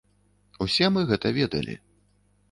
[0.65, 1.75] Усе мы гэта ведалі.